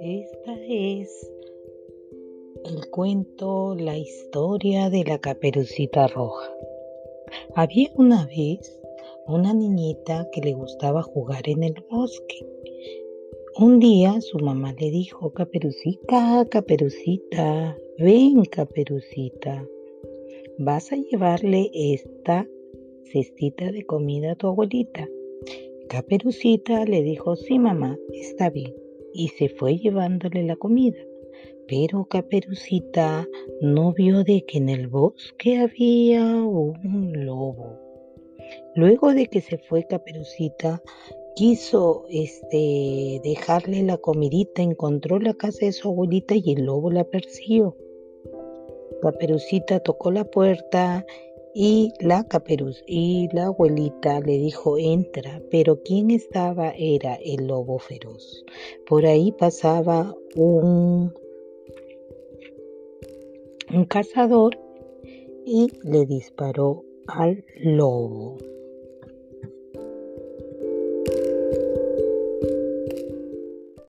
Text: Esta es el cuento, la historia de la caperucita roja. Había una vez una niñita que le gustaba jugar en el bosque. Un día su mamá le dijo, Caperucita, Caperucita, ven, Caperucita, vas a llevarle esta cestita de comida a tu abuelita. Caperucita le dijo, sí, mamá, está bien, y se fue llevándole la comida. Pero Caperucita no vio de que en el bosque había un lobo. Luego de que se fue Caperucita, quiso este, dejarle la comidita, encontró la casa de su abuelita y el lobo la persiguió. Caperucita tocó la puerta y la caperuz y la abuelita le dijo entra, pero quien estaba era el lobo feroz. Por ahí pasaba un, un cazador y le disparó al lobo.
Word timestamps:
Esta 0.00 0.56
es 0.68 1.30
el 2.64 2.88
cuento, 2.90 3.74
la 3.74 3.98
historia 3.98 4.88
de 4.88 5.04
la 5.04 5.18
caperucita 5.18 6.06
roja. 6.06 6.50
Había 7.54 7.90
una 7.96 8.26
vez 8.26 8.80
una 9.26 9.52
niñita 9.52 10.28
que 10.32 10.40
le 10.40 10.54
gustaba 10.54 11.02
jugar 11.02 11.46
en 11.46 11.64
el 11.64 11.74
bosque. 11.90 12.46
Un 13.58 13.80
día 13.80 14.18
su 14.22 14.38
mamá 14.38 14.72
le 14.80 14.90
dijo, 14.90 15.32
Caperucita, 15.34 16.46
Caperucita, 16.50 17.76
ven, 17.98 18.44
Caperucita, 18.46 19.68
vas 20.58 20.90
a 20.90 20.96
llevarle 20.96 21.70
esta 21.74 22.48
cestita 23.04 23.70
de 23.72 23.84
comida 23.84 24.32
a 24.32 24.34
tu 24.36 24.48
abuelita. 24.48 25.08
Caperucita 25.88 26.84
le 26.84 27.02
dijo, 27.02 27.36
sí, 27.36 27.58
mamá, 27.58 27.98
está 28.12 28.50
bien, 28.50 28.74
y 29.12 29.28
se 29.28 29.48
fue 29.48 29.76
llevándole 29.76 30.42
la 30.44 30.56
comida. 30.56 30.98
Pero 31.68 32.04
Caperucita 32.06 33.28
no 33.60 33.92
vio 33.92 34.24
de 34.24 34.44
que 34.44 34.58
en 34.58 34.68
el 34.68 34.88
bosque 34.88 35.58
había 35.58 36.22
un 36.22 37.24
lobo. 37.24 37.78
Luego 38.74 39.12
de 39.12 39.26
que 39.26 39.40
se 39.40 39.58
fue 39.58 39.86
Caperucita, 39.86 40.82
quiso 41.34 42.04
este, 42.10 43.20
dejarle 43.22 43.82
la 43.82 43.96
comidita, 43.96 44.62
encontró 44.62 45.18
la 45.18 45.34
casa 45.34 45.66
de 45.66 45.72
su 45.72 45.88
abuelita 45.88 46.34
y 46.34 46.52
el 46.52 46.64
lobo 46.64 46.90
la 46.90 47.04
persiguió. 47.04 47.76
Caperucita 49.02 49.80
tocó 49.80 50.10
la 50.10 50.24
puerta 50.24 51.04
y 51.54 51.92
la 52.00 52.24
caperuz 52.24 52.82
y 52.86 53.28
la 53.32 53.46
abuelita 53.46 54.20
le 54.20 54.38
dijo 54.38 54.78
entra, 54.78 55.42
pero 55.50 55.82
quien 55.82 56.10
estaba 56.10 56.72
era 56.76 57.14
el 57.16 57.46
lobo 57.46 57.78
feroz. 57.78 58.44
Por 58.86 59.06
ahí 59.06 59.32
pasaba 59.32 60.14
un, 60.34 61.14
un 63.72 63.84
cazador 63.84 64.58
y 65.44 65.68
le 65.82 66.06
disparó 66.06 66.84
al 67.06 67.44
lobo. 67.60 68.38